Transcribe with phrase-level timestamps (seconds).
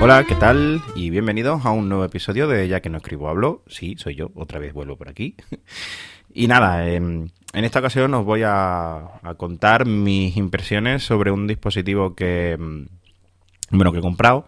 [0.00, 0.80] Hola, ¿qué tal?
[0.94, 3.64] Y bienvenidos a un nuevo episodio de Ya que no escribo hablo.
[3.66, 5.34] Sí, soy yo, otra vez vuelvo por aquí.
[6.32, 12.56] y nada, en, esta ocasión os voy a, contar mis impresiones sobre un dispositivo que,
[12.56, 14.46] mm, bueno, que he comprado.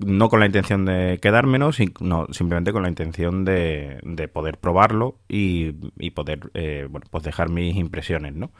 [0.00, 5.70] No con la intención de quedármelo, sino simplemente con la intención de, poder probarlo y,
[6.10, 8.50] poder, eh, pues dejar mis impresiones, ¿no?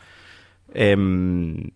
[0.75, 1.71] Em,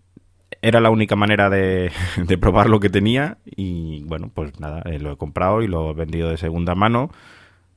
[0.64, 1.92] era la única manera de,
[2.41, 5.95] probar lo que tenía y bueno, pues nada, eh, lo he comprado y lo he
[5.95, 7.10] vendido de segunda mano.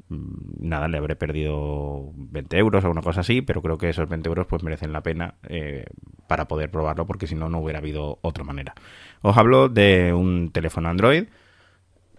[0.09, 4.07] Mm, nada, le habré perdido 20 euros o una cosa así, pero creo que esos
[4.07, 5.85] 20 euros pues merecen la pena eh,
[6.27, 8.73] para poder probarlo porque si no, no hubiera habido otra manera.
[9.21, 11.25] Os hablo de un teléfono Android.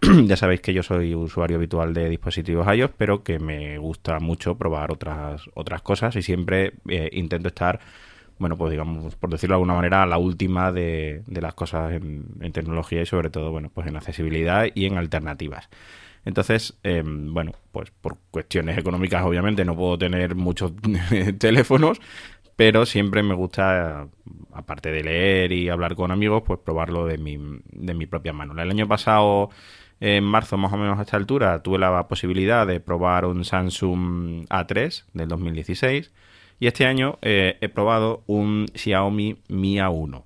[0.25, 4.55] ya sabéis que yo soy usuario habitual de dispositivos iOS, pero que me gusta mucho
[4.55, 7.79] probar otras, otras cosas y siempre eh, intento estar
[8.39, 13.01] bueno, pues digamos, por decirlo de alguna manera, la última de, las cosas en, tecnología
[13.01, 15.69] y sobre todo, bueno, pues en accesibilidad y en alternativas.
[16.25, 20.73] Entonces, em, bueno, pues por cuestiones económicas obviamente no puedo tener muchos
[21.37, 21.99] teléfonos,
[22.55, 24.07] pero siempre me gusta,
[24.53, 27.37] aparte de leer y hablar con amigos, pues probarlo de mi,
[27.71, 28.53] de mi propia mano.
[28.61, 29.49] El año pasado,
[29.99, 34.47] en marzo más o menos a esta altura, tuve la posibilidad de probar un Samsung
[34.49, 36.11] A3 del 2016
[36.59, 40.23] y este año eh, he probado un Xiaomi Mi A1.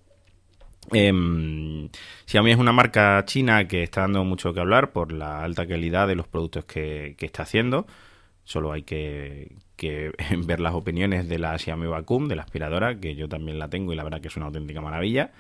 [0.92, 1.90] Em,
[2.25, 6.08] Xiaomi es una marca china que está dando mucho que hablar por la alta calidad
[6.08, 7.86] de los productos que, está haciendo.
[8.44, 9.52] Solo hay que,
[10.45, 13.94] ver las opiniones de la Xiaomi Vacuum, de la aspiradora, que yo también la tengo
[13.94, 15.31] y la verdad que es una auténtica maravilla.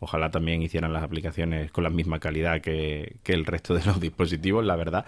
[0.00, 4.00] Ojalá también hicieran las aplicaciones con la misma calidad que, que el resto de los
[4.00, 5.06] dispositivos, la verdad.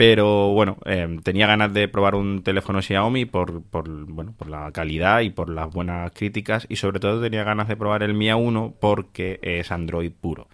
[0.00, 4.72] Pero bueno, em, tenía ganas de probar un teléfono Xiaomi por, por, bueno, por la
[4.72, 8.28] calidad y por las buenas críticas y sobre todo tenía ganas de probar el Mi
[8.28, 10.48] A1 porque es Android puro.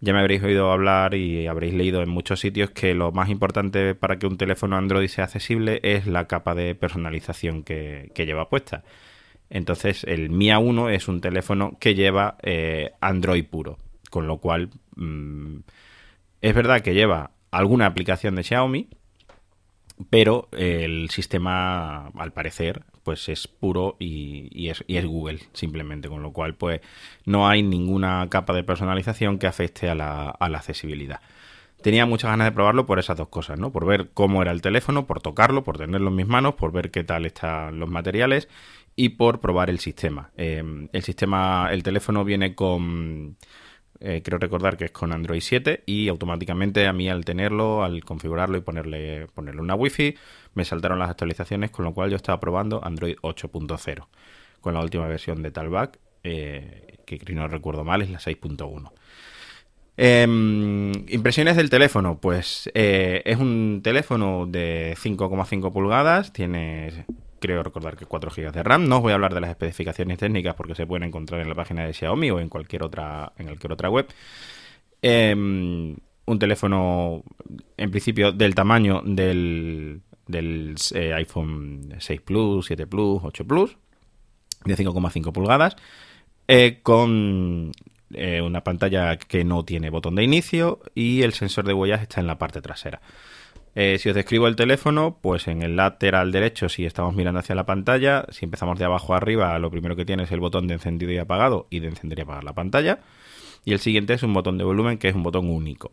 [0.00, 3.94] Ya me habréis oído hablar y habréis leído en muchos sitios que lo más importante
[3.94, 8.82] para que un teléfono Android sea accesible es la capa de personalización que, lleva puesta.
[9.50, 13.78] Entonces el Mi A1 es un teléfono que lleva eh, Android puro,
[14.10, 15.58] con lo cual mm,
[16.40, 18.88] es verdad que lleva alguna aplicación de Xiaomi,
[20.10, 26.54] pero el sistema, al parecer, pues es puro y, es, Google, simplemente, con lo cual,
[26.54, 26.80] pues
[27.24, 31.20] no hay ninguna capa de personalización que afecte a la, accesibilidad.
[31.82, 33.70] Tenía muchas ganas de probarlo por esas dos cosas, ¿no?
[33.70, 36.90] Por ver cómo era el teléfono, por tocarlo, por tenerlo en mis manos, por ver
[36.90, 38.48] qué tal están los materiales
[38.96, 40.30] y por probar el sistema.
[40.36, 43.36] Eh, el sistema, el teléfono viene con
[44.00, 48.04] eh, quiero recordar que es con Android 7 y automáticamente a mí al tenerlo, al
[48.04, 50.16] configurarlo y ponerle, ponerle una Wi-Fi,
[50.54, 54.06] me saltaron las actualizaciones, con lo cual yo estaba probando Android 8.0
[54.60, 58.92] con la última versión de Talback, eh, que no recuerdo mal, es la 6.1.
[59.96, 67.04] Em, impresiones del teléfono, pues eh, es un teléfono de 5,5 pulgadas, tiene
[67.38, 68.88] creo recordar que 4 GB de RAM.
[68.88, 71.54] No os voy a hablar de las especificaciones técnicas porque se pueden encontrar en la
[71.54, 74.06] página de Xiaomi o en cualquier otra, en cualquier otra web.
[75.02, 77.22] Em, un teléfono,
[77.76, 80.02] en principio, del tamaño del,
[80.94, 83.76] eh, iPhone 6 Plus, 7 Plus, 8 Plus,
[84.64, 85.76] de 5,5 pulgadas,
[86.48, 87.72] eh, con
[88.14, 92.20] eh, una pantalla que no tiene botón de inicio y el sensor de huellas está
[92.20, 93.00] en la parte trasera.
[93.80, 97.54] Eh, si os describo el teléfono, pues en el lateral derecho, si estamos mirando hacia
[97.54, 100.74] la pantalla, si empezamos de abajo arriba, lo primero que tiene es el botón de
[100.74, 102.98] encendido y apagado y de encender y apagar la pantalla.
[103.64, 105.92] Y el siguiente es un botón de volumen, que es un botón único.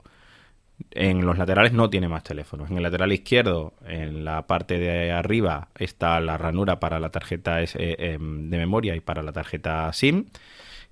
[0.90, 2.72] En los laterales no tiene más teléfonos.
[2.72, 7.60] En el lateral izquierdo, en la parte de arriba, está la ranura para la tarjeta
[7.62, 10.26] em, de memoria y para la tarjeta SIM.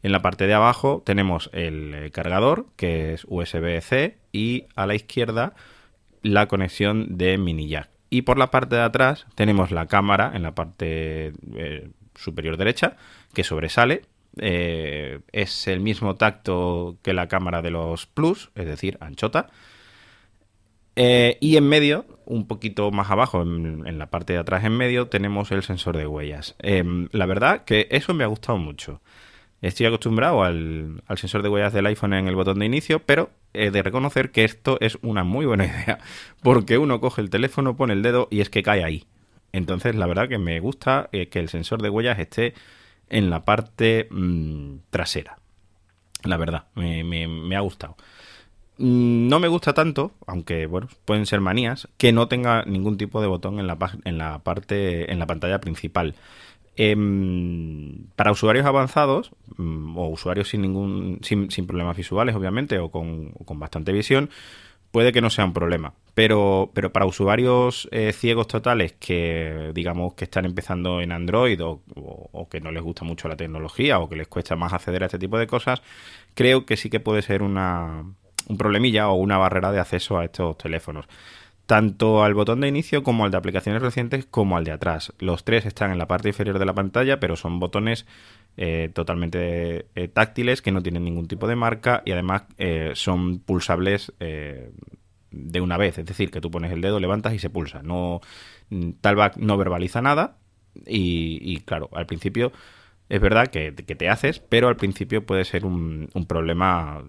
[0.03, 5.55] En la parte de abajo tenemos el cargador, que es USB-C, y a la izquierda
[6.23, 7.89] la conexión de mini jack.
[8.09, 12.97] Y por la parte de atrás tenemos la cámara en la parte eh, superior derecha
[13.33, 14.03] que sobresale.
[14.37, 19.49] Eh, es el mismo tacto que la cámara de los Plus, es decir, anchota.
[20.95, 25.07] Eh, y en medio, un poquito más abajo, en, la parte de atrás en medio,
[25.07, 26.55] tenemos el sensor de huellas.
[26.59, 29.01] Em, la verdad que eso me ha gustado mucho.
[29.63, 33.71] Estoy acostumbrado al, sensor de huellas del iPhone en el botón de inicio, pero he
[33.71, 35.99] de reconocer que esto es una muy buena idea,
[36.41, 39.05] porque uno coge el teléfono, pone el dedo y es que cae ahí.
[39.53, 42.55] Entonces, la verdad que me gusta eh, que el sensor de huellas esté
[43.07, 45.37] en la parte mm, trasera.
[46.25, 47.95] La verdad, me, ha gustado.
[48.79, 53.21] Mm, no me gusta tanto, aunque bueno, pueden ser manías, que no tenga ningún tipo
[53.21, 56.15] de botón en la, en la parte, en la pantalla principal.
[56.75, 63.31] Em, para usuarios avanzados mm, o usuarios sin ningún sin, problemas visuales obviamente o con,
[63.59, 64.31] bastante visión
[64.91, 65.93] puede que no sea un problema.
[66.15, 72.47] Pero pero para usuarios eh, ciegos totales que digamos que están empezando en Android o,
[72.49, 75.19] que no les gusta mucho la tecnología o que les cuesta más acceder a este
[75.19, 75.83] tipo de cosas
[76.33, 78.03] creo que sí que puede ser una
[78.47, 81.05] un problemilla o una barrera de acceso a estos teléfonos
[81.65, 85.13] tanto al botón de inicio como al de aplicaciones recientes como al de atrás.
[85.19, 88.05] Los tres están en la parte inferior de la pantalla, pero son botones
[88.57, 93.39] eh, totalmente eh, táctiles que no tienen ningún tipo de marca y además eh, son
[93.39, 95.97] pulsables de una vez.
[95.97, 97.81] Es decir, que tú pones el dedo, levantas y se pulsa.
[97.81, 98.19] No,
[99.01, 100.37] Talback no verbaliza nada
[100.85, 102.51] y, claro, al principio
[103.09, 107.03] es verdad que, te haces, pero al principio puede ser un, problema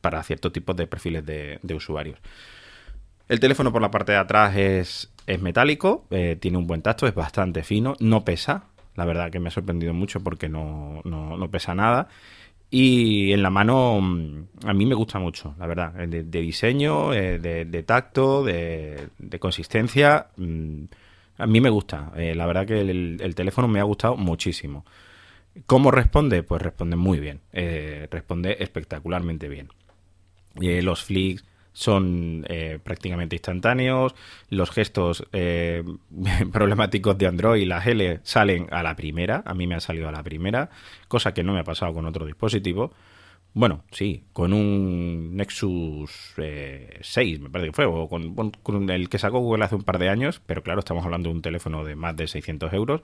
[0.00, 2.18] para cierto tipo de perfiles de usuarios.
[3.30, 7.06] El teléfono por la parte de atrás es, es metálico, eh, tiene un buen tacto,
[7.06, 8.64] es bastante fino, no pesa.
[8.96, 11.00] La verdad que me ha sorprendido mucho porque no,
[11.48, 12.08] pesa nada.
[12.70, 17.38] Y en la mano mm, a mí me gusta mucho, la verdad, de, diseño, eh,
[17.38, 20.26] de, tacto, de, consistencia.
[20.36, 20.86] Mm,
[21.38, 24.84] a mí me gusta, eh, la verdad que el, teléfono me ha gustado muchísimo.
[25.66, 26.42] ¿Cómo responde?
[26.42, 29.68] Pues responde muy bien, responde espectacularmente bien.
[30.56, 34.14] los flicks, son eh, prácticamente instantáneos.
[34.48, 35.84] Los gestos eh,
[36.52, 39.42] problemáticos de Android, las L, salen a la primera.
[39.44, 40.70] A mí me ha salido a la primera,
[41.08, 42.92] cosa que no me ha pasado con otro dispositivo.
[43.52, 49.18] Bueno, sí, con un Nexus 6, eh, me parece que fue, o con, el que
[49.18, 51.96] sacó Google hace un par de años, pero claro, estamos hablando de un teléfono de
[51.96, 53.00] más de 600 euros.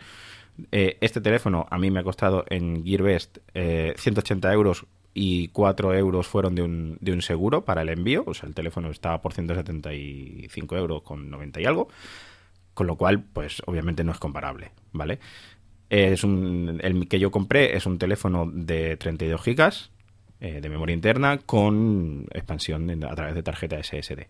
[0.71, 4.87] este teléfono a mí me ha costado en GearBest 180 euros
[5.19, 8.55] y 4 euros fueron de un, de un seguro para el envío, o sea, el
[8.55, 11.89] teléfono estaba por 175 euros con 90 y algo,
[12.75, 15.19] con lo cual, pues obviamente no es comparable, ¿vale?
[15.89, 19.91] Es un, el que yo compré es un teléfono de 32 gigas
[20.39, 24.27] eh, de memoria interna con expansión a través de tarjeta SSD.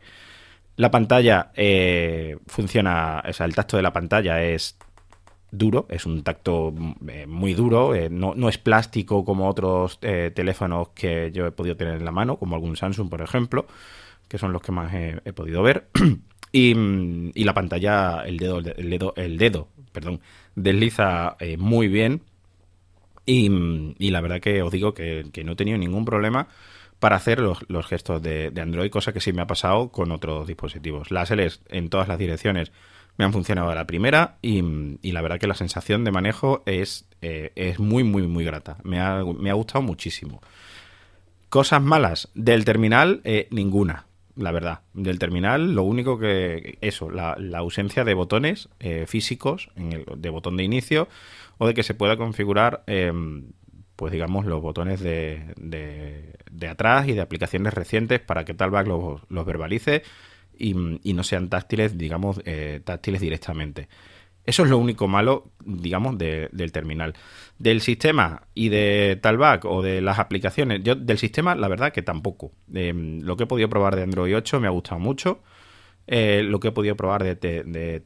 [0.76, 4.78] La pantalla eh, funciona, o sea, el tacto de la pantalla es
[5.56, 6.74] duro, es un tacto
[7.08, 11.76] eh, muy duro, eh, no, es plástico como otros eh, teléfonos que yo he podido
[11.76, 13.66] tener en la mano, como algún Samsung, por ejemplo,
[14.28, 15.88] que son los que más he, podido ver.
[16.52, 20.20] y, la pantalla, el dedo, el dedo, el dedo perdón,
[20.54, 22.22] desliza muy bien.
[23.26, 23.48] Y,
[24.10, 26.48] la verdad que os digo que, no he tenido ningún problema
[27.00, 31.10] para hacer los, gestos de, Android, cosa que sí me ha pasado con otros dispositivos.
[31.10, 32.72] Las Ls en todas las direcciones
[33.16, 34.62] me han funcionado a la primera y,
[35.12, 38.78] la verdad que la sensación de manejo es, eh, es muy, muy, muy grata.
[38.82, 40.42] Me ha, me ha, gustado muchísimo.
[41.48, 44.80] Cosas malas del terminal, eh, ninguna, la verdad.
[44.92, 46.78] Del terminal, lo único que.
[46.82, 51.08] Eso, la, ausencia de botones eh, físicos, en el, de botón de inicio,
[51.58, 52.84] o de que se pueda configurar,
[53.96, 59.22] pues digamos, los botones de, de, atrás y de aplicaciones recientes para que Talback los,
[59.30, 60.02] los verbalice
[60.58, 63.88] y, no sean táctiles, digamos, eh, táctiles directamente.
[64.46, 67.14] Eso es lo único malo, digamos, del terminal.
[67.58, 72.02] Del sistema y de Talback o de las aplicaciones, yo del sistema, la verdad que
[72.02, 72.52] tampoco.
[72.72, 75.42] Em, lo que he podido probar de Android 8 me ha gustado mucho.
[76.06, 78.02] Eh, lo que he podido probar de, de,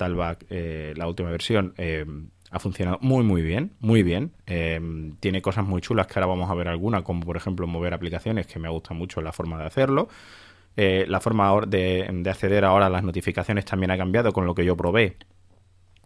[0.49, 4.33] eh, la última versión, em, ha funcionado muy, muy bien, muy bien.
[4.47, 7.93] Em, tiene cosas muy chulas que ahora vamos a ver alguna, como por ejemplo mover
[7.95, 10.09] aplicaciones, que me gusta mucho la forma de hacerlo.
[10.83, 14.65] Eh, la forma de, acceder ahora a las notificaciones también ha cambiado con lo que
[14.65, 15.19] yo probé.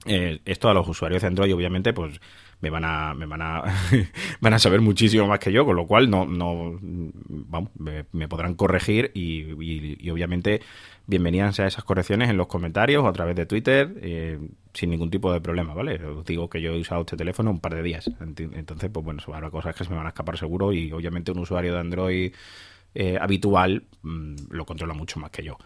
[0.04, 2.20] Eh, esto a los usuarios de Android, obviamente, pues
[2.60, 3.62] me van a, me van a,
[4.40, 8.56] van a saber muchísimo más que yo, con lo cual no, no vamos, me, podrán
[8.56, 10.60] corregir y, obviamente
[11.06, 14.40] bienvenidas a esas correcciones en los comentarios o a través de Twitter eh,
[14.72, 16.04] sin ningún tipo de problema, ¿vale?
[16.04, 19.22] Os digo que yo he usado este teléfono un par de días, entonces, pues bueno,
[19.32, 22.32] habrá cosas que se me van a escapar seguro y obviamente un usuario de Android
[22.94, 25.58] eh, habitual mm, lo controla mucho más que yo.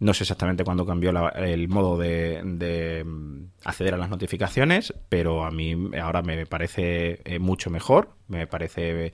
[0.00, 5.50] No sé exactamente cuándo cambió el modo de, mm, acceder a las notificaciones, pero a
[5.50, 8.14] mí ahora me parece eh, mucho mejor.
[8.26, 9.12] Me parece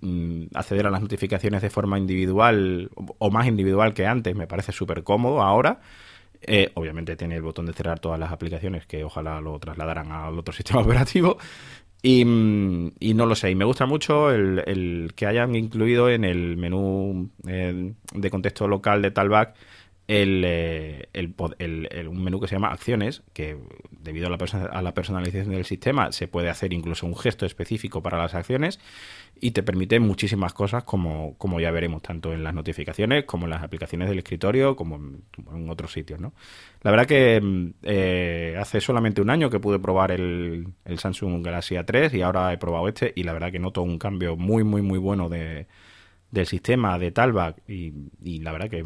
[0.00, 4.36] mm, acceder a las notificaciones de forma individual o más individual que antes.
[4.36, 5.80] Me parece súper cómodo ahora.
[6.40, 10.38] Eh, obviamente tiene el botón de cerrar todas las aplicaciones que ojalá lo trasladaran al
[10.38, 11.38] otro sistema operativo.
[12.08, 17.30] Y, no lo sé, y me gusta mucho el, que hayan incluido en el menú
[17.48, 19.56] eh, de contexto local de Talback
[20.08, 23.56] eh, el, un menú que se llama acciones, que
[23.90, 24.36] debido a la,
[24.70, 28.78] a la personalización del sistema se puede hacer incluso un gesto específico para las acciones
[29.40, 33.50] y te permite muchísimas cosas como, como ya veremos, tanto en las notificaciones como en
[33.50, 36.20] las aplicaciones del escritorio, como en, otros sitios.
[36.20, 36.32] ¿no?
[36.82, 41.44] La verdad que mm, eh, hace solamente un año que pude probar el, el Samsung
[41.44, 44.62] Galaxy A3 y ahora he probado este y la verdad que noto un cambio muy,
[44.62, 45.66] muy, muy bueno de
[46.30, 48.84] del sistema de Talbot y, la verdad que,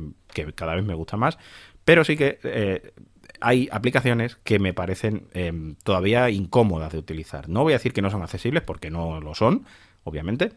[0.54, 1.38] cada vez me gusta más,
[1.84, 2.92] pero sí que eh,
[3.40, 7.48] hay aplicaciones que me parecen em, todavía incómodas de utilizar.
[7.48, 9.64] No voy a decir que no son accesibles porque no lo son,
[10.04, 10.52] obviamente,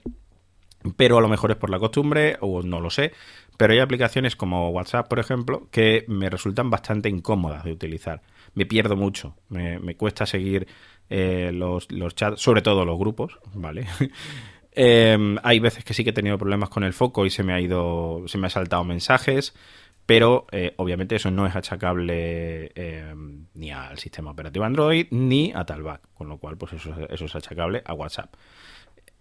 [0.98, 3.14] pero a lo mejor es por la costumbre o no lo sé.
[3.58, 8.22] Pero hay aplicaciones como WhatsApp, por ejemplo, que me resultan bastante incómodas de utilizar.
[8.56, 10.68] Me pierdo mucho, me, cuesta seguir
[11.10, 13.86] eh, los, los chats, sobre todo los grupos, ¿vale?
[14.76, 17.54] Em, hay veces que sí que he tenido problemas con el foco y se me
[17.54, 19.54] ha ido, se me ha saltado mensajes,
[20.06, 25.66] pero eh, obviamente eso no es achacable em, ni al sistema operativo Android ni a
[25.66, 28.34] Talback, con lo cual pues eso, eso es achacable a WhatsApp.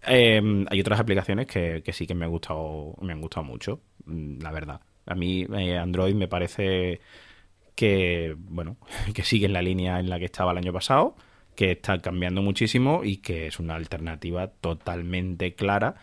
[0.01, 4.41] Em, hay otras aplicaciones que, sí que me, ha gustado, me han gustado mucho, mm,
[4.41, 4.81] la verdad.
[5.05, 6.99] A mí eh, Android me parece
[7.75, 8.77] que, bueno,
[9.13, 11.15] que sigue en la línea en la que estaba el año pasado
[11.55, 15.95] que está cambiando muchísimo y que es una alternativa totalmente clara,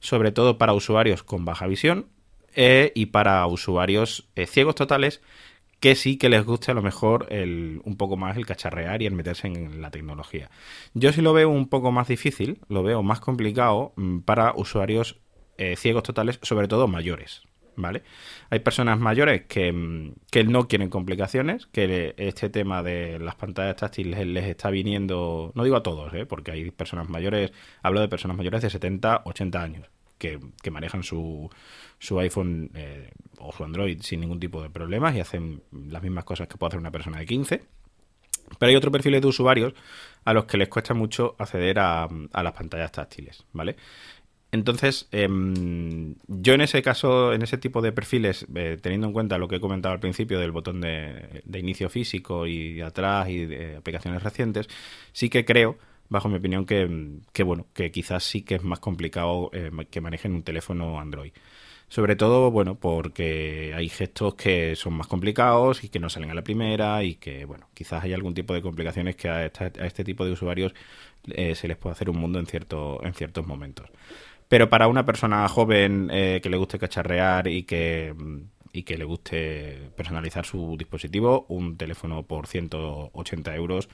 [0.00, 2.06] sobre todo para usuarios con baja visión
[2.54, 5.20] eh, y para usuarios eh, ciegos totales
[5.80, 9.06] que sí que les guste a lo mejor el, un poco más el cacharrear y
[9.06, 10.50] el meterse en la tecnología.
[10.94, 15.20] Yo sí lo veo un poco más difícil, lo veo más complicado mm, para usuarios
[15.58, 17.45] eh, ciegos totales, sobre todo mayores.
[17.76, 18.02] ¿Vale?
[18.50, 20.14] Hay personas mayores que, mm,
[20.48, 25.76] no quieren complicaciones, que este tema de las pantallas táctiles les está viniendo, no digo
[25.76, 26.26] a todos, ¿eh?
[26.26, 27.52] porque hay personas mayores,
[27.82, 29.86] hablo de personas mayores de 70, 80 años,
[30.18, 31.50] que, que manejan su,
[31.98, 36.24] su iPhone eh, o su Android sin ningún tipo de problemas y hacen las mismas
[36.24, 37.62] cosas que puede hacer una persona de 15.
[38.58, 39.74] Pero hay otro perfil de usuarios
[40.24, 43.76] a los que les cuesta mucho acceder a, a las pantallas táctiles, ¿vale?
[44.56, 49.38] Entonces, em, yo en ese caso, en ese tipo de perfiles, eh, teniendo en cuenta
[49.38, 53.76] lo que he comentado al principio del botón de, inicio físico y atrás y de
[53.76, 54.68] aplicaciones recientes,
[55.12, 59.50] sí que creo, bajo mi opinión, que, bueno, que quizás sí que es más complicado
[59.52, 61.32] eh, que manejen un teléfono Android.
[61.88, 66.34] Sobre todo, bueno, porque hay gestos que son más complicados y que no salen a
[66.34, 70.24] la primera y que, bueno, quizás hay algún tipo de complicaciones que a, este tipo
[70.24, 70.74] de usuarios
[71.28, 73.88] eh, se les puede hacer un mundo en, cierto, en ciertos momentos.
[74.48, 78.14] Pero para una persona joven eh, que le guste cacharrear y que,
[78.72, 83.88] y que le guste personalizar su dispositivo, un teléfono por 180 euros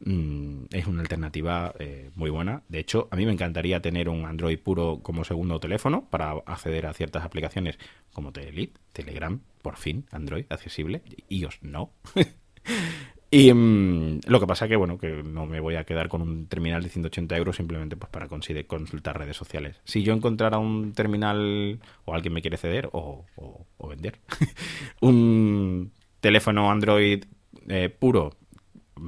[0.00, 2.62] mm, es una alternativa eh, muy buena.
[2.68, 6.86] De hecho, a mí me encantaría tener un Android puro como segundo teléfono para acceder
[6.86, 7.78] a ciertas aplicaciones
[8.12, 11.90] como Telelit, Telegram, por fin, Android accesible, iOS no.
[13.30, 16.46] Y mm, lo que pasa que, bueno, que no me voy a quedar con un
[16.46, 19.80] terminal de 180 euros simplemente pues para consultar redes sociales.
[19.84, 23.26] Si yo encontrara un terminal o alguien me quiere ceder o,
[23.88, 24.18] vender
[25.00, 27.24] un teléfono Android
[27.68, 28.36] eh, puro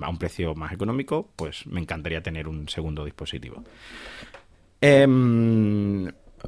[0.03, 3.65] a un precio más económico, pues me encantaría tener un segundo dispositivo.
[4.83, 5.07] Eh,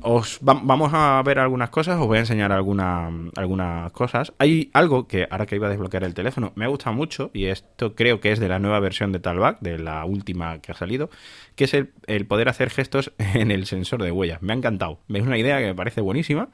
[0.01, 4.33] os vamos a ver algunas cosas, os voy a enseñar algunas cosas.
[4.39, 7.47] Hay algo que ahora que iba a desbloquear el teléfono me ha gustado mucho y
[7.47, 10.75] esto creo que es de la nueva versión de Talback, de la última que ha
[10.75, 11.11] salido,
[11.57, 14.41] que es el, poder hacer gestos en el sensor de huellas.
[14.43, 16.49] Me ha encantado, es una idea que me parece buenísima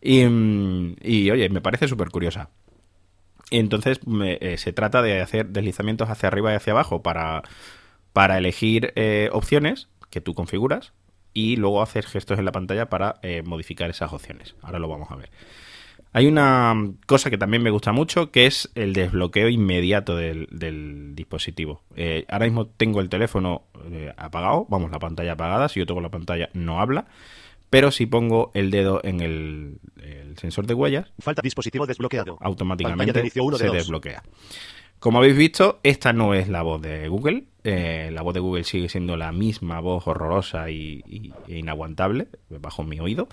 [0.00, 0.24] y,
[1.30, 2.50] oye, me parece súper curiosa.
[3.52, 7.42] Entonces eh, se trata de hacer deslizamientos hacia arriba y hacia abajo para,
[8.12, 10.92] para elegir eh, opciones que tú configuras
[11.34, 14.54] y luego hacer gestos en la pantalla para eh, modificar esas opciones.
[14.62, 15.30] Ahora lo vamos a ver.
[16.12, 16.74] Hay una
[17.06, 21.82] cosa que también me gusta mucho, que es el desbloqueo inmediato del, dispositivo.
[21.94, 26.00] Eh, ahora mismo tengo el teléfono eh, apagado, vamos, la pantalla apagada, si yo tengo
[26.00, 27.06] la pantalla no habla,
[27.70, 29.78] pero si pongo el dedo en el,
[30.36, 34.22] sensor de huellas, falta dispositivo desbloqueado, automáticamente se desbloquea.
[35.00, 37.44] Como habéis visto, esta no es la voz de Google.
[37.64, 43.00] Eh, la voz de Google sigue siendo la misma voz horrorosa y, inaguantable bajo mi
[43.00, 43.26] oído.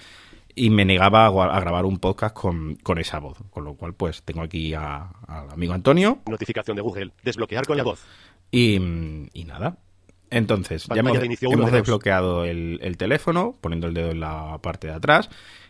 [0.56, 3.38] Y me negaba a, grabar un podcast con, esa voz.
[3.50, 6.20] Con lo cual, pues tengo aquí al amigo Antonio.
[6.26, 7.12] Notificación de Google.
[7.22, 8.02] Desbloquear con la voz.
[8.50, 8.80] Y,
[9.46, 9.78] nada.
[10.30, 11.20] Entonces, ya hemos,
[11.72, 15.30] desbloqueado el, el teléfono, poniendo el dedo en la parte de atrás.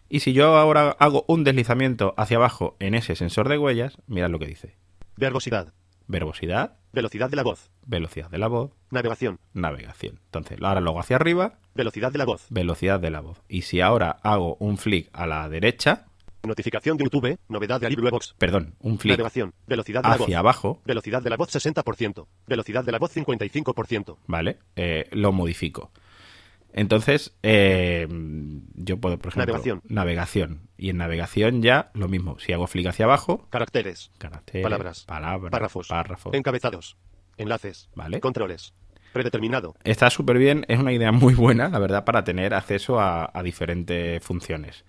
[0.09, 4.29] Y si yo ahora hago un deslizamiento hacia abajo en ese sensor de huellas, mirad
[4.29, 4.75] lo que dice.
[5.15, 5.73] Verbosidad
[6.07, 10.19] verbosidad, velocidad de la voz, velocidad de la voz, navegación, navegación.
[10.25, 13.41] Entonces, ahora lo hago hacia arriba, velocidad de la voz, velocidad de la voz.
[13.47, 16.05] Y si ahora hago un flick a la derecha,
[16.43, 17.37] Notificación de YouTube.
[17.49, 18.35] Novedad de Box.
[18.37, 19.53] Perdón, un flick Navegación.
[19.65, 20.27] Velocidad de la voz.
[20.27, 22.27] hacia abajo, Velocidad de la voz 60%.
[22.47, 24.17] Velocidad de la voz 55%.
[24.27, 24.59] ¿vale?
[24.75, 25.91] Eh, lo modifico.
[26.77, 28.07] Entonces, eh,
[28.75, 29.81] yo puedo, por ejemplo, Navegación.
[29.89, 30.61] navegación.
[30.77, 32.37] Y en navegación ya lo mismo.
[32.39, 34.11] Si hago flick hacia abajo, Caracteres.
[34.17, 35.03] caracteres, Palabras.
[35.05, 35.87] palabras, Párrafos.
[35.87, 36.33] párrafos.
[36.33, 36.97] Encabezados.
[37.37, 37.89] Enlaces.
[37.95, 38.19] Vale.
[38.19, 38.73] Controles.
[39.13, 39.75] Predeterminado.
[39.83, 43.41] Está súper bien, es una idea muy buena, la verdad, para tener acceso a, a
[43.43, 44.85] diferentes funciones.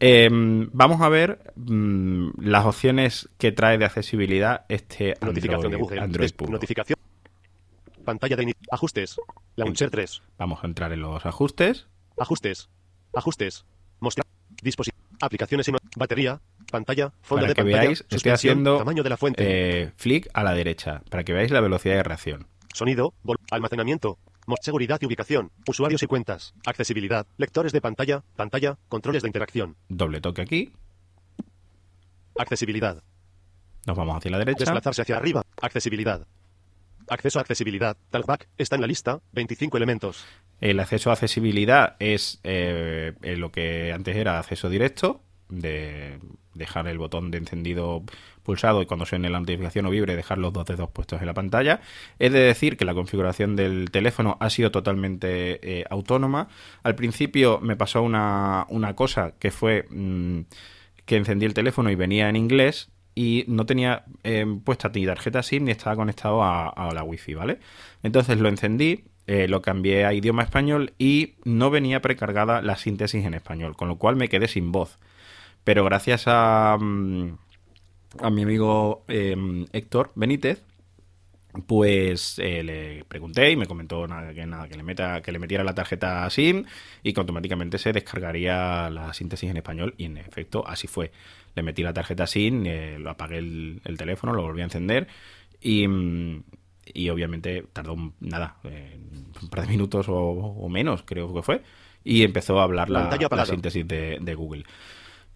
[0.00, 5.82] Eh, vamos a ver mm, las opciones que trae de accesibilidad este Notificación de Android,
[5.82, 6.00] Google.
[6.00, 6.52] Android puro.
[6.52, 6.98] Notificación.
[8.04, 9.16] Pantalla de Ajustes.
[9.56, 10.22] Launcher 3.
[10.38, 11.86] Vamos a entrar en los ajustes.
[12.18, 12.68] Ajustes.
[13.14, 13.64] Ajustes.
[14.00, 14.26] Mostrar.
[14.62, 15.02] Dispositivo.
[15.20, 16.40] Aplicaciones y no- batería.
[16.70, 17.12] Pantalla.
[17.22, 17.82] Fondo Para de que pantalla.
[17.82, 19.42] veáis, estoy haciendo Tamaño de la fuente.
[19.82, 22.46] eh, flick a la derecha, para que veáis la velocidad de reacción.
[22.72, 23.14] Sonido.
[23.50, 24.18] almacenamiento.
[24.60, 25.50] seguridad y ubicación.
[25.68, 26.54] Usuarios y cuentas.
[26.66, 27.26] Accesibilidad.
[27.38, 28.22] Lectores de pantalla.
[28.36, 28.76] Pantalla.
[28.88, 29.76] Controles de interacción.
[29.88, 30.72] Doble toque aquí,
[32.36, 33.02] Accesibilidad.
[33.86, 34.64] nos vamos hacia la derecha.
[34.64, 35.42] Desplazarse hacia arriba.
[35.62, 36.26] Accesibilidad.
[37.08, 37.96] Acceso a accesibilidad.
[38.10, 38.48] Talkback.
[38.58, 39.20] Está en la lista.
[39.32, 40.24] 25 elementos.
[40.60, 46.18] El acceso a accesibilidad es eh, eh, lo que antes era acceso directo, de
[46.54, 48.02] dejar el botón de encendido
[48.42, 51.34] pulsado y cuando suene la notificación o vibre dejar los dos dedos puestos en la
[51.34, 51.80] pantalla.
[52.18, 56.48] Es de decir que la configuración del teléfono ha sido totalmente eh, autónoma.
[56.82, 60.42] Al principio me pasó una, una cosa que fue mm,
[61.04, 65.42] que encendí el teléfono y venía en inglés y no tenía eh, puesta ni tarjeta
[65.42, 67.58] SIM ni estaba conectado a, la wifi, ¿vale?
[68.02, 73.24] Entonces lo encendí, eh, lo cambié a idioma español y no venía precargada la síntesis
[73.24, 74.98] en español, con lo cual me quedé sin voz.
[75.64, 77.38] Pero gracias a, mm,
[78.20, 79.36] a mi amigo eh,
[79.72, 80.62] Héctor Benítez,
[81.66, 85.38] pues eh, le pregunté y me comentó nada, que nada que le meta que le
[85.38, 86.64] metiera la tarjeta SIM
[87.02, 91.12] y que automáticamente se descargaría la síntesis en español y en efecto así fue.
[91.54, 95.06] Le metí la tarjeta SIM eh, lo apagué el, el teléfono lo volví a encender
[95.60, 96.42] y, mm,
[96.92, 98.98] y obviamente tardó nada eh,
[99.40, 101.62] un par de minutos o, o menos creo que fue
[102.04, 104.64] y empezó a hablar la, la síntesis de, de Google.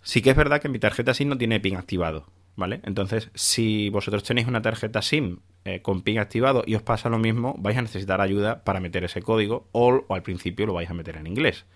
[0.03, 2.27] Sí que es verdad que mi tarjeta SIM no tiene PIN activado,
[2.57, 2.81] ¿vale?
[2.85, 7.19] Entonces, si vosotros tenéis una tarjeta SIM eh, con PIN activado y os pasa lo
[7.19, 10.91] mismo, vais a necesitar ayuda para meter ese código o, o al principio lo vais
[10.91, 11.67] a meter en inglés.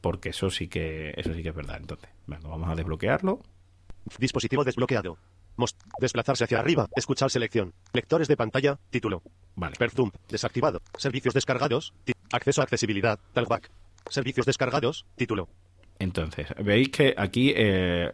[0.00, 1.78] Porque eso sí que eso sí que es verdad.
[1.80, 3.40] Entonces, bueno, vamos a desbloquearlo.
[4.18, 5.16] Dispositivo desbloqueado.
[6.00, 6.88] Desplazarse hacia arriba.
[6.96, 7.74] Escuchar selección.
[7.92, 8.78] Lectores de pantalla.
[8.90, 9.22] Título.
[9.54, 9.76] Vale.
[10.28, 10.80] Desactivado.
[10.96, 11.94] Servicios descargados.
[12.32, 13.18] acceso a accesibilidad.
[13.32, 13.70] Talkback.
[14.08, 15.06] Servicios descargados.
[15.16, 15.48] Título.
[16.02, 18.12] Entonces, veis que aquí eh,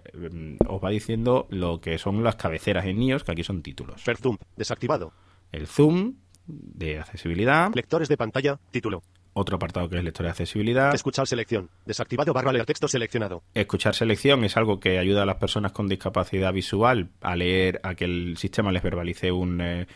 [0.66, 4.02] os va diciendo lo que son las cabeceras en iOS, que aquí son títulos.
[4.04, 4.36] Perzoom.
[4.56, 5.12] Desactivado.
[5.52, 8.58] El zoom de accesibilidad, Lectores de pantalla.
[8.70, 9.02] Título.
[9.32, 10.94] otro apartado que es lector de accesibilidad.
[10.94, 11.70] Escuchar selección.
[11.86, 13.42] Desactivado barra leer texto seleccionado.
[13.54, 17.94] Escuchar selección es algo que ayuda a las personas con discapacidad visual a leer, a
[17.94, 19.86] que el sistema les verbalice un, eh,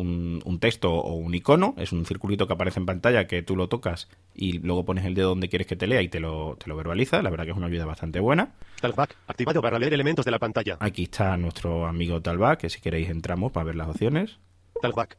[0.00, 1.74] un, un texto o un icono.
[1.76, 5.14] Es un circulito que aparece en pantalla que tú lo tocas y luego pones el
[5.14, 7.22] dedo donde quieres que te lea y te lo, te lo verbaliza.
[7.22, 8.52] La verdad que es una ayuda bastante buena.
[8.80, 9.16] Talkback.
[9.26, 10.76] Activado barra leer elementos de la pantalla.
[10.80, 14.38] Aquí está nuestro amigo Talback, que si queréis entramos para ver las opciones.
[14.80, 15.18] Talkback.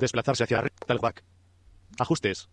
[0.00, 0.74] Desplazarse hacia arriba.
[0.86, 1.22] Talkback.
[1.98, 2.48] Ajustes.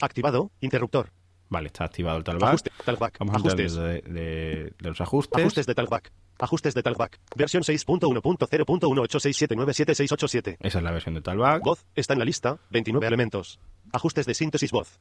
[0.00, 0.50] Activado.
[0.60, 1.10] Interruptor.
[1.48, 2.48] Vale, está activado el Talback.
[2.50, 2.70] Ajuste.
[2.84, 3.18] Talkback.
[3.18, 3.74] Vamos a Ajustes.
[3.74, 5.40] de, de- de los ajustes.
[5.40, 6.12] Ajustes de Talkback.
[6.40, 7.20] Ajustes de Talkback.
[7.36, 10.56] Versión 6.1.0.186797687.
[10.60, 11.62] Esa es la versión de Talback.
[11.62, 11.84] Voz.
[11.94, 12.58] Está en la lista.
[12.70, 13.60] 29 elementos.
[13.92, 14.98] Ajustes de síntesis voz.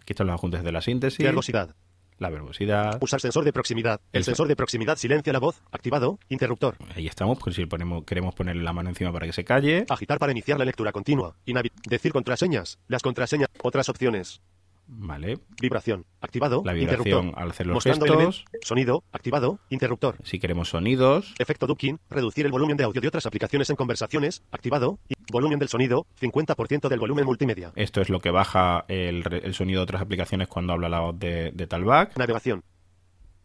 [0.00, 1.74] Aquí están los ajustes de la síntesis, Verbosidad.
[2.18, 2.98] la verbosidad.
[3.02, 4.00] Usar sensor de proximidad.
[4.12, 5.60] El El sensor de proximidad silencia la voz.
[5.70, 6.18] Activado.
[6.28, 6.76] Interruptor.
[6.96, 9.84] Ahí estamos, pues si ponemos, queremos ponerle la mano encima para que se calle.
[9.88, 11.36] Agitar para iniciar la lectura continua.
[11.46, 12.78] Inavi- decir contraseñas.
[12.88, 13.48] Las contraseñas.
[13.62, 14.40] Otras opciones.
[14.88, 15.38] Vale.
[15.60, 16.06] Vibración.
[16.20, 16.62] Activado.
[16.64, 17.42] La vibración Interruptor.
[17.42, 18.44] al hacer los Mostrando gestos.
[18.62, 19.04] Sonido.
[19.12, 19.60] Activado.
[19.68, 20.16] Interruptor.
[20.24, 24.42] Si queremos sonidos, Efecto ducking, reducir el volumen de audio de otras aplicaciones en conversaciones,
[24.50, 27.72] activado, y volumen del sonido, 50% del volumen multimedia.
[27.76, 29.22] esto es lo que baja el,
[29.54, 32.16] sonido de otras aplicaciones cuando habla la voz de, de Talback.
[32.16, 32.64] Navegación.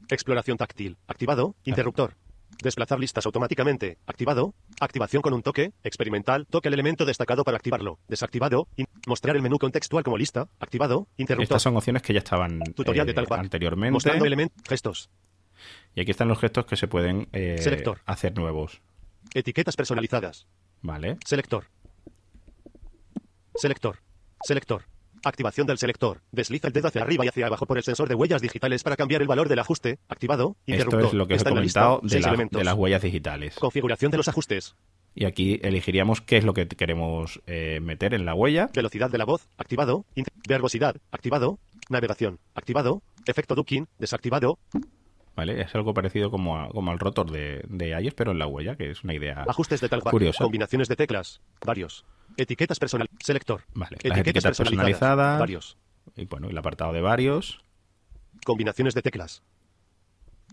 [0.09, 2.15] Exploración táctil, activado, interruptor.
[2.61, 4.53] Desplazar listas automáticamente, activado.
[4.79, 8.67] Activación con un toque, experimental, toque el elemento destacado para activarlo, desactivado.
[8.77, 11.43] in- mostrar el menú contextual como lista, activado, interruptor.
[11.43, 13.39] Estas son opciones que ya estaban Tutorial de eh, Talkback.
[13.39, 13.91] anteriormente.
[13.91, 15.09] Mostrando elementos, gestos,
[15.95, 17.99] Y aquí están los gestos que se pueden eh, Selector.
[18.05, 18.81] hacer nuevos.
[19.33, 20.47] etiquetas personalizadas,
[20.81, 21.17] Vale.
[21.25, 21.65] selector.
[23.55, 23.97] Selector.
[24.43, 24.83] Selector.
[25.23, 26.21] Activación del selector.
[26.31, 28.95] Desliza el dedo hacia arriba y hacia abajo por el sensor de huellas digitales para
[28.97, 29.99] cambiar el valor del ajuste.
[30.09, 30.57] Activado.
[30.65, 31.05] Esto Interruptor.
[31.05, 33.55] es lo que os he comentado de, la- de las huellas digitales.
[33.55, 34.75] Configuración de los ajustes.
[35.15, 38.69] Y aquí elegiríamos qué es lo que queremos eh, meter en la huella.
[38.73, 39.47] Velocidad de la voz.
[39.57, 40.05] Activado.
[40.47, 40.95] Verbosidad.
[41.11, 41.59] Activado.
[41.89, 42.39] Navegación.
[42.55, 43.03] Activado.
[43.25, 43.87] Efecto ducking.
[43.99, 44.57] Desactivado.
[45.35, 45.61] ¿Vale?
[45.61, 48.75] Es algo parecido como, a- como al rotor de, de iOS, pero en la huella,
[48.75, 50.11] que es una idea Ajustes de talkback.
[50.11, 50.43] curiosa.
[50.43, 51.41] Combinaciones de teclas.
[51.65, 52.05] Varios.
[52.37, 53.07] Etiquetas personal.
[53.19, 53.63] Selector.
[53.73, 54.57] Vale, etiquetas personalizadas.
[54.57, 55.39] personalizadas.
[55.39, 55.77] Varios.
[56.15, 57.63] Y bueno, el apartado de varios.
[58.45, 59.43] Combinaciones de teclas.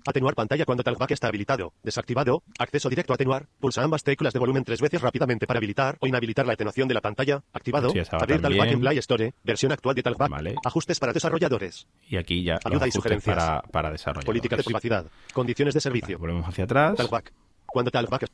[0.06, 1.72] Atenuar pantalla cuando talkback está habilitado.
[1.82, 2.42] Desactivado.
[2.58, 3.46] Acceso directo a atenuar.
[3.60, 6.94] Pulsa ambas teclas de volumen tres veces rápidamente para habilitar o inhabilitar la atenuación de
[6.94, 7.42] la pantalla.
[7.52, 7.90] Activado.
[7.90, 9.34] Sí, Abrir talkback en Play Store.
[9.44, 10.30] Versión actual de talkback.
[10.30, 10.54] Vale.
[10.64, 11.86] Ajustes para desarrolladores.
[12.08, 13.36] Y aquí ya Ayuda y sugerencias.
[13.36, 14.24] para, para desarrollar.
[14.26, 15.06] Política de privacidad.
[15.32, 16.18] Condiciones de servicio.
[16.18, 17.32] volvemos hacia atrás Talkback.
[17.66, 18.26] Cuando talkback.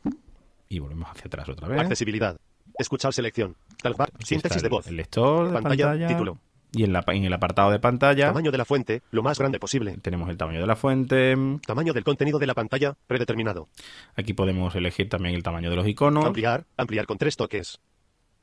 [0.68, 1.80] y volvemos hacia atrás otra vez.
[1.80, 2.36] Accesibilidad.
[2.78, 3.56] Escuchar selección.
[3.82, 4.10] Talkback.
[4.22, 4.86] Síntesis de voz.
[4.86, 6.06] El lector de Pantalla, pantalla.
[6.08, 6.38] título.
[6.76, 9.02] Y en, la, en el apartado de pantalla Tamaño de la fuente.
[9.10, 9.96] Lo más grande posible.
[10.02, 11.34] tenemos el tamaño de la fuente.
[11.66, 12.94] Tamaño del contenido de la pantalla.
[13.06, 13.68] Predeterminado.
[14.14, 16.26] Aquí podemos elegir también el tamaño de los iconos.
[16.26, 16.66] Ampliar.
[16.76, 17.80] Ampliar con tres toques.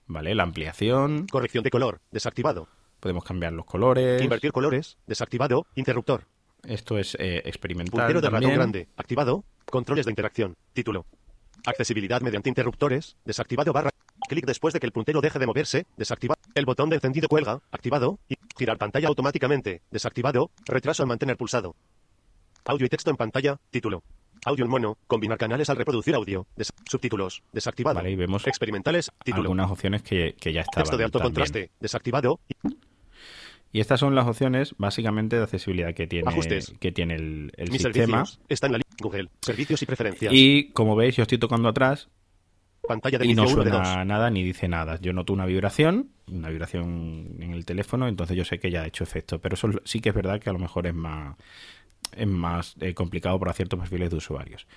[0.07, 1.27] Vale, la ampliación.
[1.27, 2.01] Corrección de color.
[2.11, 2.67] Desactivado.
[2.99, 4.19] Podemos cambiar los colores.
[4.19, 4.97] Invertir colores.
[5.05, 5.67] Desactivado.
[5.75, 6.23] Interruptor.
[6.67, 7.99] Esto es eh, experimental.
[7.99, 8.55] Puntero de ratón también.
[8.57, 8.87] grande.
[8.97, 9.43] Activado.
[9.65, 10.55] Controles de interacción.
[10.73, 11.05] Título.
[11.67, 13.15] Accesibilidad mediante interruptores.
[13.25, 13.91] Desactivado barra.
[14.27, 15.85] Clic después de que el puntero deje de moverse.
[15.97, 16.39] Desactivado.
[16.55, 17.61] El botón de encendido cuelga.
[17.71, 18.19] Activado.
[18.29, 19.81] Y girar pantalla automáticamente.
[19.91, 20.51] Desactivado.
[20.65, 21.75] Retraso al mantener pulsado.
[22.65, 23.59] Audio y texto en pantalla.
[23.69, 24.03] Título.
[24.45, 24.97] Audio en mono.
[25.07, 26.47] Combinar canales al reproducir audio.
[26.55, 27.43] Des- subtítulos.
[27.51, 27.95] Desactivado.
[27.95, 29.11] Vale, y vemos Experimentales.
[29.23, 29.43] Título.
[29.43, 30.83] algunas opciones que, que ya estaban.
[30.83, 31.33] Texto de alto también.
[31.35, 31.71] contraste.
[31.79, 32.39] Desactivado.
[33.71, 36.73] Y estas son las opciones básicamente de accesibilidad que tiene, Ajustes.
[36.79, 38.17] que tiene el, el Mis sistema.
[38.25, 38.39] servicios.
[38.47, 38.95] Está en la lista.
[39.01, 39.29] Google.
[39.41, 40.31] Servicios y preferencias.
[40.33, 42.07] Y como veis, yo estoy tocando atrás
[42.87, 43.87] Pantalla de y no inicio 1 de 2.
[43.87, 44.99] suena nada ni dice nada.
[45.01, 48.87] Yo noto una vibración, una vibración en el teléfono, entonces yo sé que ya ha
[48.87, 49.39] hecho efecto.
[49.39, 51.37] Pero eso sí que es verdad que a lo mejor es más,
[52.15, 54.67] es más eh, complicado para ciertos perfiles de usuarios.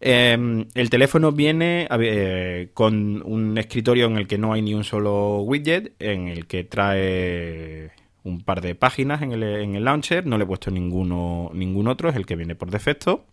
[0.00, 4.84] Eh, el teléfono viene eh, con un escritorio en el que no hay ni un
[4.84, 7.92] solo widget, en el que trae
[8.24, 10.26] un par de páginas en el, en el launcher.
[10.26, 13.24] No le he puesto ninguno, ningún otro, es el que viene por defecto.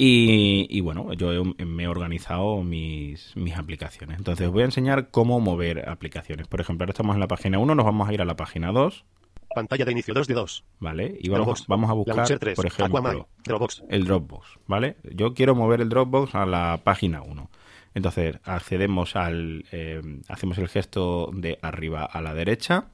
[0.00, 4.16] Y, y bueno, yo he- me he organizado mis, mis aplicaciones.
[4.18, 6.46] Entonces os voy a enseñar cómo mover aplicaciones.
[6.46, 8.70] Por ejemplo, ahora estamos en la página 1, nos vamos a ir a la página
[8.70, 9.04] 2,
[9.52, 10.64] Pantalla de inicio 2 de 2.
[10.78, 11.16] ¿vale?
[11.20, 12.54] Y vamos, vamos a buscar, Launcher 3.
[12.54, 13.26] por ejemplo, Aquaman.
[13.44, 13.82] Dropbox.
[13.88, 14.96] el Dropbox, ¿vale?
[15.02, 17.50] Yo quiero mover el Dropbox a la página 1.
[17.94, 22.90] Entonces accedemos al, eh, hacemos el gesto de arriba a la derecha,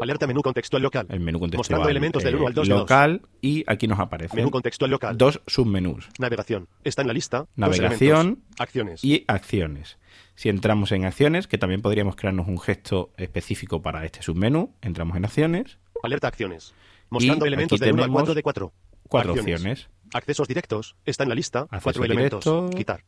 [0.00, 1.06] Alerta menú contextual local.
[1.10, 2.80] el menú contextual Mostrando elementos del eh, 1 al 2 de 2.
[2.80, 5.16] local y aquí nos aparecen Menú contextual local.
[5.18, 6.68] dos submenús, Navegación.
[6.84, 7.46] Está en la lista.
[7.56, 8.44] Navegación elementos.
[8.58, 9.04] Acciones.
[9.04, 9.98] y acciones.
[10.34, 15.16] Si entramos en acciones, que también podríamos crearnos un gesto específico para este submenú, entramos
[15.16, 16.72] en acciones, Alerta acciones.
[17.10, 18.72] Mostrando Y elementos del 1 al tenemos 4 de 4.
[19.08, 19.54] cuatro Acciones.
[19.54, 19.88] opciones.
[20.14, 20.96] Accesos directos.
[21.04, 21.60] Está en la lista.
[21.70, 22.42] Acceso cuatro elementos.
[22.44, 22.70] directo.
[22.76, 23.04] Quitar.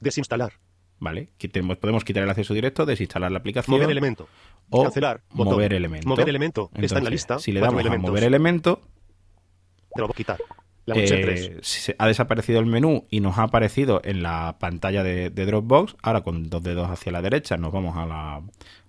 [0.00, 0.52] Desinstalar.
[1.00, 1.28] ¿Vale?
[1.38, 3.76] Quitemos- podemos quitar el acceso directo, desinstalar la aplicación.
[3.76, 4.28] Mover elemento.
[4.70, 5.20] o Cancelar.
[5.30, 5.54] Botón.
[5.54, 6.08] mover elemento.
[6.08, 6.70] Mover elemento.
[6.74, 7.38] Está en la lista.
[7.38, 8.82] Si le damos a mover elemento,
[9.94, 10.16] Dropbox.
[10.16, 10.38] Quitar.
[10.86, 11.66] Launcher eh, 3.
[11.66, 15.96] se- ha desaparecido el menú y nos ha aparecido en la pantalla de, de Dropbox.
[16.02, 18.42] Ahora con dos dedos hacia la derecha nos vamos a la,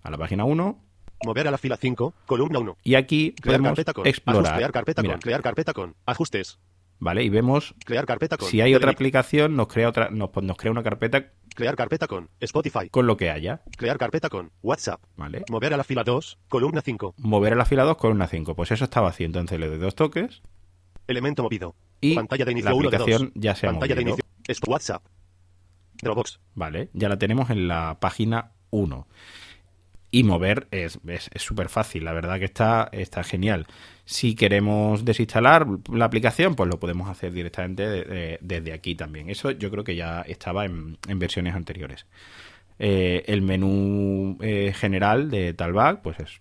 [0.03, 0.79] a la página 1
[1.25, 2.13] Mover a la fila 5.
[2.25, 2.77] Columna 1.
[2.83, 4.07] y aquí Crear podemos carpeta con.
[4.07, 4.55] explorar.
[4.55, 5.21] Crear carpeta Mira, con.
[5.21, 5.95] Crear carpeta con.
[6.05, 6.57] Ajustes.
[6.99, 7.23] ¿Vale?
[7.23, 8.47] Y vemos Crear carpeta con.
[8.47, 12.29] si hay otra aplicación, nos crea otra, nos, nos crea una carpeta Crear carpeta con.
[12.39, 12.89] Spotify.
[12.89, 14.51] con lo que haya, Crear carpeta con.
[14.61, 15.01] WhatsApp.
[15.17, 15.43] ¿vale?
[15.49, 16.37] Mover a la fila 2.
[16.47, 17.15] Columna 5.
[17.17, 18.55] Mover a la fila 2 con una 5.
[18.55, 19.25] Pues eso está vacío.
[19.25, 20.41] Entonces le doy dos toques
[21.07, 21.75] Elemento movido.
[22.01, 23.01] y Pantalla de inicio la 1 de 2.
[23.03, 24.15] aplicación ya se ha Pantalla de movido.
[24.17, 24.25] inicio.
[24.47, 25.03] Es WhatsApp.
[26.01, 26.39] Dropbox.
[26.55, 26.89] ¿vale?
[26.93, 29.07] Ya la tenemos en la página 1.
[30.11, 30.99] Y mover es
[31.35, 33.67] súper fácil, la verdad que está, está genial.
[34.05, 39.29] Si queremos desinstalar la aplicación, pues lo podemos hacer directamente de- de- desde aquí también.
[39.29, 42.07] Eso yo creo que ya estaba en, en versiones anteriores.
[42.79, 46.39] Eh, el menú eh, general de Talback, pues es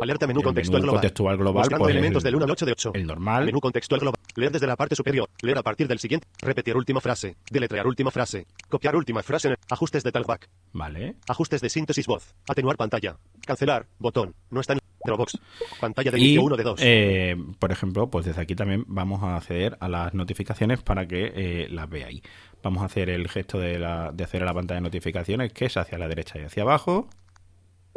[0.00, 1.00] Alerta menú El contextual menú global.
[1.00, 2.90] contextual global, pues, elementos el- del 1 al 8 de 8.
[2.94, 3.44] el normal.
[3.46, 4.18] Menú contextual global.
[4.34, 5.28] Leer desde la parte superior.
[5.42, 6.26] Leer a partir del siguiente.
[6.40, 7.36] Repetir última frase.
[7.50, 8.46] Deletrear última frase.
[8.68, 9.58] Copiar última frase en el...
[9.70, 10.48] Ajustes de talkback.
[10.72, 11.16] ¿Vale?
[11.28, 12.34] Ajustes de síntesis voz.
[12.48, 13.16] Atenuar pantalla.
[13.46, 13.86] Cancelar.
[13.98, 14.34] Botón.
[14.50, 15.38] No está en Dropbox.
[15.80, 16.80] Pantalla de inicio 1 de 2.
[16.82, 21.32] eh, por ejemplo, pues desde aquí también vamos a acceder a las notificaciones para que
[21.34, 22.20] eh, las veáis.
[22.62, 25.64] Vamos a hacer el gesto de, la, de hacer a la pantalla de notificaciones, que
[25.66, 27.08] es hacia la derecha y hacia abajo.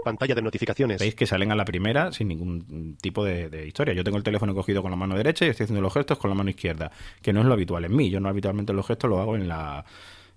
[0.04, 1.00] Pantalla de notificaciones.
[1.00, 3.94] Veis que salen a la primera sin ningún tipo de, historia.
[3.94, 6.30] Yo tengo el teléfono cogido con la mano derecha y estoy haciendo los gestos con
[6.30, 8.10] la mano izquierda, que no es lo habitual en mí.
[8.10, 9.86] Yo no habitualmente los gestos los hago en la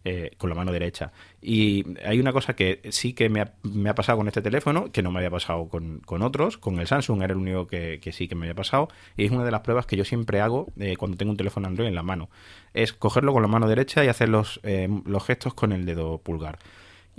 [0.09, 1.11] eh, con la mano derecha.
[1.43, 4.93] Y hay una cosa que sí que me ha, me ha pasado con este teléfono,
[4.93, 6.59] que no me había pasado con, con otros.
[6.59, 8.87] Con el Samsung era el único que, que sí que me había pasado.
[9.17, 11.67] Y es una de las pruebas que yo siempre hago eh, cuando tengo un teléfono
[11.67, 12.31] Android en la mano.
[12.73, 16.19] Es cogerlo con la mano derecha y hacer los, eh, los gestos con el dedo
[16.19, 16.61] pulgar.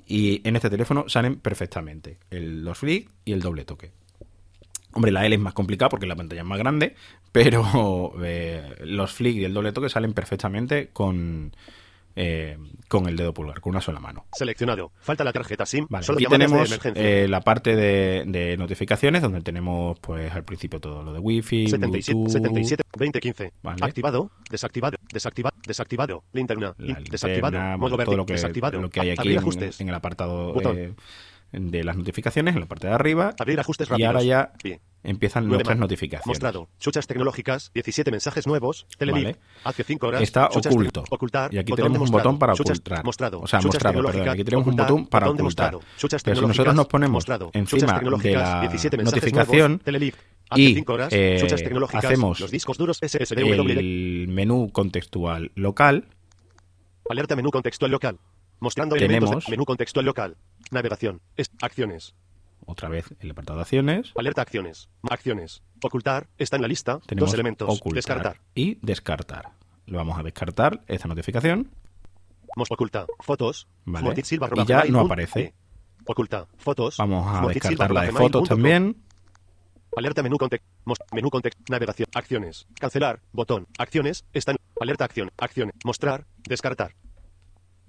[0.06, 3.92] Y en este teléfono salen perfectamente los flick y el doble toque.
[4.94, 6.96] Hombre, la L es más complicada porque la pantalla es más grande,
[7.32, 11.54] pero eh, los flick y el doble toque salen perfectamente con,
[12.20, 14.26] eh, con el dedo pulgar, con una sola mano.
[14.34, 14.92] Seleccionado.
[15.00, 15.86] Falta la tarjeta SIM.
[15.88, 20.44] Vale, Solo aquí de tenemos eh, la parte de, de notificaciones, donde tenemos pues al
[20.44, 23.54] principio todo lo de Wi-Fi, 77, Bluetooth, 77, 20, 15.
[23.62, 23.78] Vale.
[23.86, 26.24] Activado, desactivado, desactivado, desactivado.
[26.34, 27.52] Linterna, in- desactivado.
[27.52, 28.82] linterna, Modo verde, todo lo que, desactivado.
[28.82, 29.36] lo que hay aquí
[29.80, 30.94] en, el apartado eh,
[31.52, 33.36] de las notificaciones, en la parte de arriba.
[33.40, 34.08] Abrir ajustes y rápidos.
[34.08, 34.80] ahora ya Bien.
[35.08, 36.28] Empiezan Nueve nuestras notificaciones.
[36.28, 36.70] Mostrado.
[36.80, 37.72] Chuchas tecnológicas.
[37.74, 38.86] 17 mensajes nuevos.
[38.98, 39.24] Telelib.
[39.26, 39.38] Vale.
[39.64, 40.22] Hace 5 horas.
[40.22, 41.04] Está oculto.
[41.10, 41.54] Ocultar.
[41.54, 43.04] Y aquí tenemos un botón para ocultar.
[43.04, 43.40] Mostrado.
[43.42, 44.30] O sea, mostrado, perdón.
[44.30, 45.78] Aquí tenemos un botón para ocultar.
[46.24, 49.82] Pero si nosotros nos ponemos encima de la 17 mensajes notificación
[50.56, 51.10] y, 5 horas.
[51.12, 51.46] eh,
[51.94, 53.72] hacemos Los discos duros SSDW.
[53.72, 56.08] el menú contextual local,
[57.10, 58.20] Alerta menú contextual local.
[58.60, 60.36] Mostrando Tenemos- elementos de menú contextual local.
[60.72, 61.22] Navegación.
[61.38, 62.16] Es- acciones.
[62.68, 64.90] Otra vez el apartado de acciones, Alerta acciones.
[65.10, 65.64] Acciones.
[65.82, 66.28] Ocultar.
[66.38, 67.00] Está en la lista.
[67.08, 67.68] tenemos Dos elementos.
[67.70, 68.42] ocultar Descartar.
[68.54, 69.52] y descartar.
[69.88, 71.72] Lo vamos a descartar esta notificación
[72.56, 73.06] Mos oculta.
[73.20, 73.68] Fotos.
[73.86, 74.24] Vale.
[74.24, 75.40] Silva, Y ya no aparece.
[75.40, 75.54] eh.
[76.06, 76.48] Oculta.
[76.58, 76.98] Fotos.
[76.98, 78.98] Vamos a descartar la de fotos también.
[79.96, 80.68] Alerta menú contexto.
[81.12, 81.62] Menú contexto.
[81.70, 82.08] Navegación.
[82.14, 82.68] Acciones.
[82.80, 83.20] Cancelar.
[83.32, 83.68] Botón.
[83.78, 84.26] Acciones.
[84.34, 84.58] Está en.
[84.80, 85.32] Alerta acción.
[85.38, 85.74] Acciones.
[85.84, 86.26] Mostrar.
[86.48, 86.94] Descartar.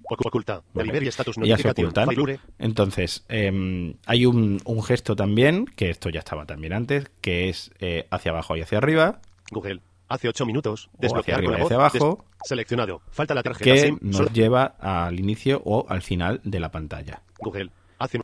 [0.09, 0.61] Ocu- Oculta.
[0.73, 1.07] Vale.
[1.07, 1.87] Status notificación.
[1.87, 2.39] ocultan.
[2.57, 7.71] Entonces, eh, hay un, un gesto también, que esto ya estaba también antes, que es
[7.79, 9.81] eh, hacia abajo y hacia arriba, Google.
[10.07, 10.87] Hace 8 minutos.
[10.87, 11.95] hacia Desbloquear arriba con la hacia voz.
[11.95, 12.25] abajo.
[12.41, 13.01] Des- Seleccionado.
[13.11, 13.97] Falta la tarjeta que SIM.
[14.01, 17.21] nos Solo- lleva al inicio o al final de la pantalla.
[17.37, 17.69] Google.
[17.99, 18.19] Hace.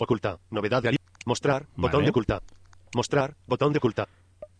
[0.00, 0.38] Oculta.
[0.50, 1.62] Novedad de ali- Mostrar.
[1.62, 1.70] Vale.
[1.76, 2.42] Botón de ocultar.
[2.96, 3.36] Mostrar.
[3.46, 4.08] Botón de ocultar.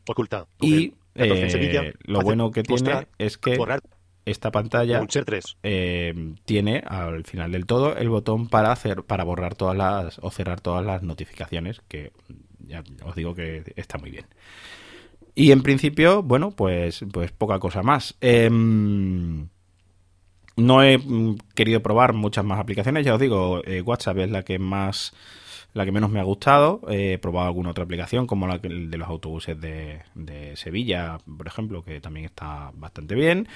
[0.08, 0.46] Oculta.
[0.60, 0.76] Google.
[0.76, 1.82] Y 14 en eh, Sevilla.
[2.04, 3.80] lo Hace- bueno que tiene mostrar, es que Borrar.
[4.24, 5.56] Esta pantalla Launcher 3.
[5.62, 10.30] eh, tiene al final del todo el botón para hacer para borrar todas las o
[10.30, 12.12] cerrar todas las notificaciones que
[12.60, 14.26] ya os digo que está muy bien.
[15.34, 18.16] Y en principio bueno pues pues poca cosa más.
[18.20, 19.48] Em,
[20.56, 24.44] no he mm, querido probar muchas más aplicaciones ya os digo eh, WhatsApp es la
[24.44, 25.12] que más
[25.74, 26.82] la que menos me ha gustado.
[26.88, 31.82] He probado alguna otra aplicación como la de los autobuses de, de Sevilla por ejemplo
[31.82, 33.48] que también está bastante bien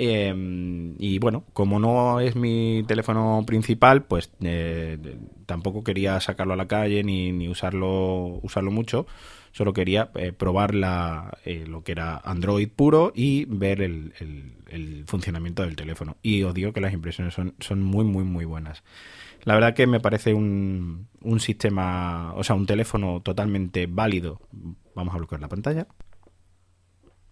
[0.00, 4.98] eh, y bueno, como no es mi teléfono principal, pues eh,
[5.46, 9.06] tampoco quería sacarlo a la calle ni, ni usarlo, usarlo mucho.
[9.52, 14.54] Solo quería eh, probar la, eh, lo que era Android puro y ver el, el-
[14.70, 16.16] el funcionamiento del teléfono.
[16.22, 18.84] Y os digo que las impresiones son, son muy, muy, muy buenas.
[19.44, 24.40] La verdad que me parece un, un sistema, o sea, un teléfono totalmente válido.
[24.94, 25.86] Vamos a bloquear la pantalla.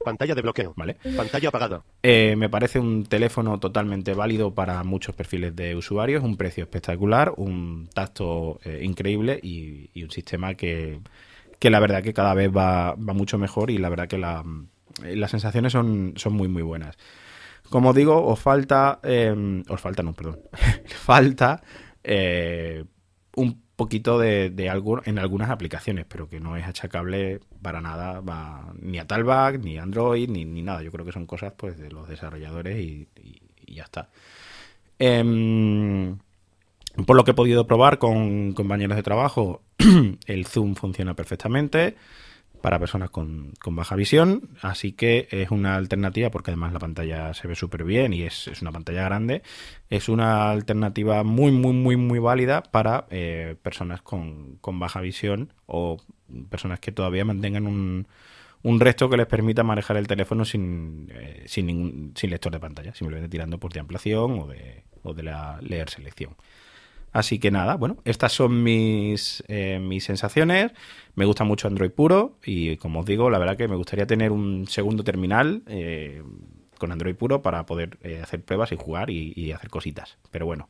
[0.04, 0.74] Pantalla de bloqueo.
[0.76, 0.96] Vale.
[1.16, 1.82] Pantalla apagada.
[2.02, 7.32] Eh, me parece un teléfono totalmente válido para muchos perfiles de usuarios, un precio espectacular,
[7.36, 11.00] un tacto eh, increíble y, y un sistema que,
[11.58, 14.44] que la verdad que cada vez va, va mucho mejor y la verdad que la-
[15.04, 16.96] eh, las sensaciones son, son muy muy buenas.
[17.70, 20.38] Como digo, os falta, eh, os falta, no, perdón,
[20.86, 21.62] falta
[23.36, 28.20] un poquito de, de algo en algunas aplicaciones, pero que no es achacable para nada
[28.20, 30.82] va, ni a Talbot, ni Android, ni, ni nada.
[30.82, 33.08] Yo creo que son cosas pues de los desarrolladores y
[33.66, 34.08] ya está.
[34.98, 36.18] Em,
[37.06, 39.62] por lo que he podido probar con compañeros de trabajo,
[40.26, 41.96] el Zoom funciona perfectamente
[42.60, 47.48] para personas con, baja visión, así que es una alternativa porque además la pantalla se
[47.48, 49.42] ve súper bien y es, una pantalla grande,
[49.90, 55.52] es una alternativa muy, muy, muy, muy válida para eh, personas con, con baja visión
[55.66, 55.98] o
[56.50, 58.06] personas que todavía mantengan un,
[58.62, 62.60] un resto que les permita manejar el teléfono sin, eh, sin, ningún, sin lector de
[62.60, 66.36] pantalla, simplemente tirando por de ampliación o de, o de la leer selección.
[67.18, 70.70] Así que nada, bueno, estas son mis, eh, mis sensaciones.
[71.16, 74.30] Me gusta mucho Android puro y como os digo, la verdad que me gustaría tener
[74.30, 76.22] un segundo terminal eh,
[76.78, 80.16] con Android puro para poder eh, hacer pruebas y jugar y, hacer cositas.
[80.30, 80.68] Pero bueno,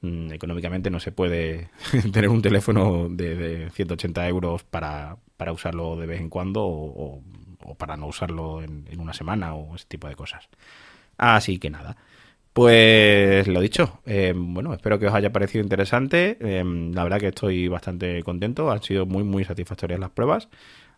[0.00, 1.70] mm, económicamente no se puede
[2.12, 7.22] tener un teléfono de, de 180 euros para, para usarlo de vez en cuando o
[7.78, 10.48] para no usarlo en, en una semana o ese tipo de cosas.
[11.18, 11.96] Así que nada.
[12.58, 16.36] Pues lo dicho, eh, bueno, espero que os haya parecido interesante.
[16.40, 20.48] Eh, la verdad que estoy bastante contento, han sido muy, muy satisfactorias las pruebas.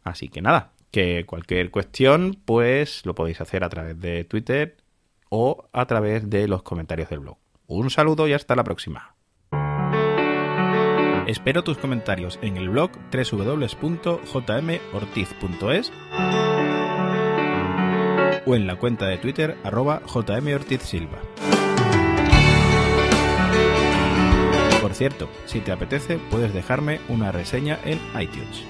[0.02, 4.78] Así que nada, que cualquier cuestión, pues lo podéis hacer a través de Twitter
[5.28, 7.36] o a través de los comentarios del blog.
[7.66, 9.14] Un saludo y hasta la próxima.
[11.26, 15.92] Espero tus comentarios en el blog www.jmortiz.es
[18.46, 21.18] o en la cuenta de Twitter arroba jmortizsilva.
[24.80, 28.64] Por cierto, si te apetece puedes dejarme una reseña en iTunes.